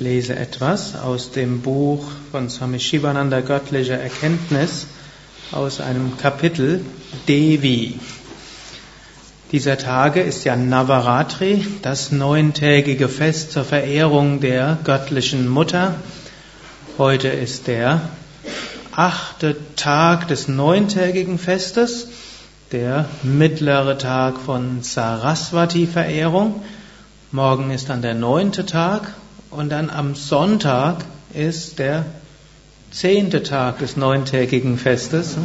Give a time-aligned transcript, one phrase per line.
[0.00, 4.86] lese etwas aus dem Buch von Swami Shivananda Göttliche Erkenntnis
[5.52, 6.80] aus einem Kapitel
[7.28, 8.00] Devi.
[9.52, 15.96] Dieser Tage ist ja Navaratri, das neuntägige Fest zur Verehrung der göttlichen Mutter.
[16.96, 18.00] Heute ist der
[18.92, 22.08] achte Tag des neuntägigen Festes,
[22.72, 26.62] der mittlere Tag von Saraswati-Verehrung.
[27.32, 29.12] Morgen ist dann der neunte Tag
[29.50, 31.04] und dann am Sonntag
[31.34, 32.04] ist der
[32.90, 35.36] zehnte Tag des neuntägigen Festes.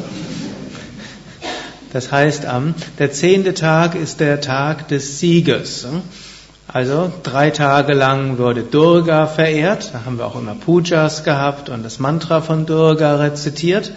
[1.93, 2.45] Das heißt,
[2.99, 5.87] der zehnte Tag ist der Tag des Sieges.
[6.67, 9.91] Also drei Tage lang wurde Durga verehrt.
[9.93, 13.93] Da haben wir auch immer Pujas gehabt und das Mantra von Durga rezitiert.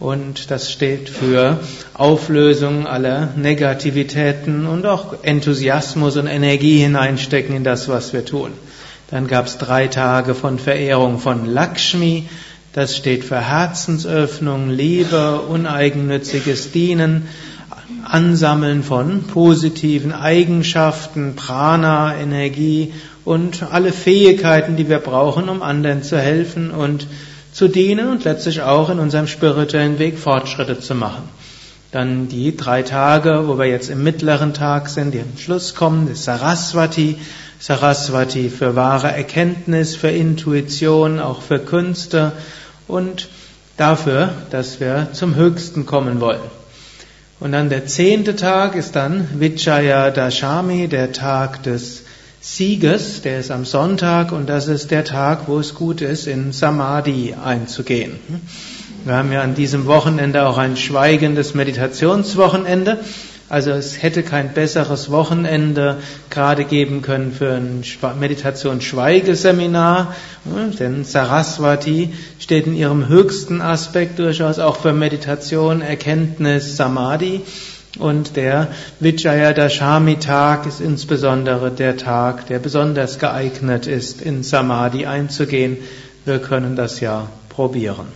[0.00, 1.60] Und das steht für
[1.92, 8.52] Auflösung aller Negativitäten und auch Enthusiasmus und Energie hineinstecken in das, was wir tun.
[9.10, 12.28] Dann gab es drei Tage von Verehrung von Lakshmi.
[12.72, 17.28] Das steht für Herzensöffnung, Liebe, uneigennütziges Dienen,
[18.04, 22.92] Ansammeln von positiven Eigenschaften, Prana, Energie
[23.24, 27.06] und alle Fähigkeiten, die wir brauchen, um anderen zu helfen und
[27.52, 31.22] zu dienen und letztlich auch in unserem spirituellen Weg Fortschritte zu machen.
[31.94, 36.10] Dann die drei Tage, wo wir jetzt im mittleren Tag sind, die am Schluss kommen,
[36.10, 37.18] ist Saraswati.
[37.60, 42.32] Saraswati für wahre Erkenntnis, für Intuition, auch für Künste
[42.88, 43.28] und
[43.76, 46.40] dafür, dass wir zum Höchsten kommen wollen.
[47.38, 52.02] Und dann der zehnte Tag ist dann Vijaya Dashami, der Tag des
[52.40, 56.50] Sieges, der ist am Sonntag und das ist der Tag, wo es gut ist, in
[56.50, 58.18] Samadhi einzugehen.
[59.04, 63.00] Wir haben ja an diesem Wochenende auch ein schweigendes Meditationswochenende.
[63.50, 65.98] Also es hätte kein besseres Wochenende
[66.30, 67.84] gerade geben können für ein
[68.18, 70.14] Meditationsschweigeseminar,
[70.80, 77.42] denn Saraswati steht in ihrem höchsten Aspekt durchaus auch für Meditation, Erkenntnis, Samadhi.
[77.98, 78.68] Und der
[79.00, 85.76] Vijayadashami-Tag ist insbesondere der Tag, der besonders geeignet ist, in Samadhi einzugehen.
[86.24, 88.06] Wir können das ja probieren.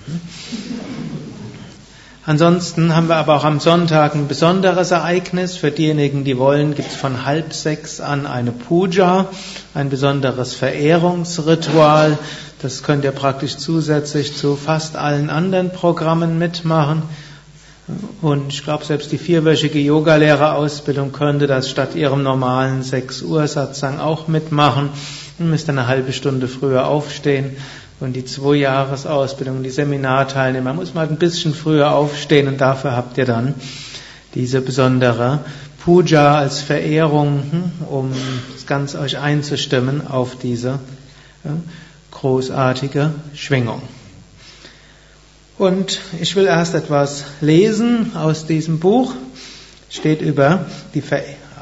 [2.28, 5.56] Ansonsten haben wir aber auch am Sonntag ein besonderes Ereignis.
[5.56, 9.28] Für diejenigen, die wollen, gibt es von halb sechs an eine Puja,
[9.72, 12.18] ein besonderes Verehrungsritual.
[12.60, 17.02] Das könnt ihr praktisch zusätzlich zu fast allen anderen Programmen mitmachen.
[18.20, 24.00] Und ich glaube, selbst die vierwöchige Yogalehrerausbildung könnte das statt ihrem normalen 6 Uhr Satzang
[24.00, 24.90] auch mitmachen.
[25.38, 27.56] Ihr müsst eine halbe Stunde früher aufstehen.
[28.00, 33.18] Und die zwei Jahresausbildung, die Seminarteilnehmer, muss mal ein bisschen früher aufstehen und dafür habt
[33.18, 33.54] ihr dann
[34.34, 35.40] diese besondere
[35.84, 38.12] Puja als Verehrung, hm, um
[38.66, 40.78] ganz euch einzustimmen auf diese
[42.10, 43.82] großartige Schwingung.
[45.56, 49.14] Und ich will erst etwas lesen aus diesem Buch.
[49.90, 51.02] Steht über die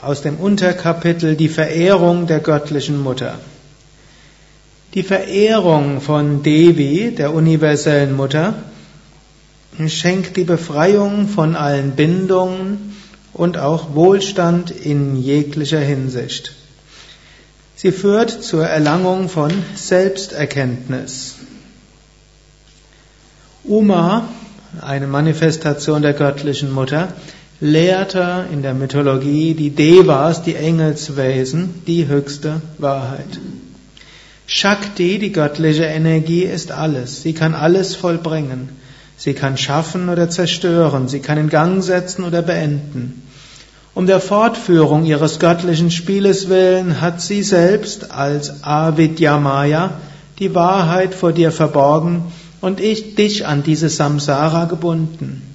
[0.03, 3.39] aus dem Unterkapitel die Verehrung der göttlichen Mutter.
[4.95, 8.55] Die Verehrung von Devi, der universellen Mutter,
[9.87, 12.97] schenkt die Befreiung von allen Bindungen
[13.33, 16.53] und auch Wohlstand in jeglicher Hinsicht.
[17.75, 21.35] Sie führt zur Erlangung von Selbsterkenntnis.
[23.65, 24.29] Uma,
[24.81, 27.13] eine Manifestation der göttlichen Mutter,
[27.61, 33.39] lehrte in der Mythologie die Devas, die Engelswesen, die höchste Wahrheit.
[34.47, 37.23] Shakti, die göttliche Energie, ist alles.
[37.23, 38.69] Sie kann alles vollbringen.
[39.17, 41.09] Sie kann schaffen oder zerstören.
[41.09, 43.23] Sie kann in Gang setzen oder beenden.
[43.95, 49.93] Um der Fortführung ihres göttlichen Spieles willen hat sie selbst als Avidyamaya
[50.39, 52.25] die Wahrheit vor dir verborgen
[52.61, 55.55] und ich dich an diese Samsara gebunden.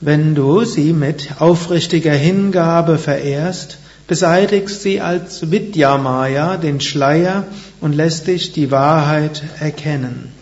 [0.00, 7.44] Wenn du sie mit aufrichtiger Hingabe verehrst, beseitigst sie als Vidyamaya den Schleier
[7.80, 10.32] und lässt dich die Wahrheit erkennen.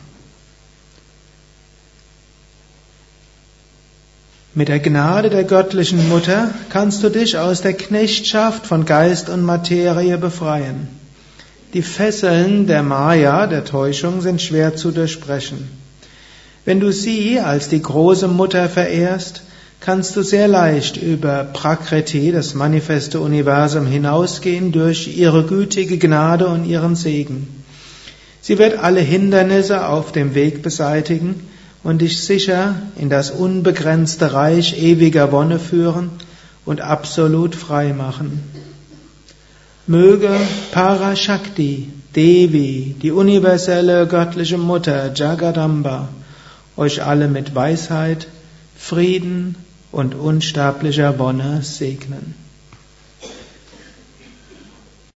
[4.53, 9.43] Mit der Gnade der göttlichen Mutter kannst du dich aus der Knechtschaft von Geist und
[9.43, 10.89] Materie befreien.
[11.73, 15.69] Die Fesseln der Maya, der Täuschung, sind schwer zu durchbrechen.
[16.65, 19.43] Wenn du sie als die große Mutter verehrst,
[19.81, 26.67] kannst du sehr leicht über Prakriti, das manifeste Universum, hinausgehen durch ihre gütige Gnade und
[26.67, 27.49] ihren Segen.
[28.43, 31.47] Sie wird alle Hindernisse auf dem Weg beseitigen
[31.83, 36.11] und dich sicher in das unbegrenzte Reich ewiger Wonne führen
[36.67, 38.41] und absolut frei machen.
[39.87, 40.31] Möge
[40.73, 46.09] Parashakti, Devi, die universelle göttliche Mutter Jagadamba,
[46.77, 48.27] euch alle mit Weisheit,
[48.77, 49.55] Frieden
[49.93, 52.35] und unsterblicher Wonne segnen.